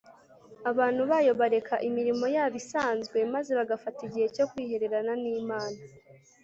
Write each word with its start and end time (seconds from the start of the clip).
Abantu 0.71 1.01
bayo 1.11 1.31
bareka 1.41 1.75
imirimo 1.87 2.25
yabo 2.35 2.55
isanzwe 2.61 3.17
maze 3.33 3.51
bagafata 3.59 3.99
igihe 4.07 4.27
cyo 4.35 4.45
kwihererana 4.51 5.13
n’Imana 5.21 5.79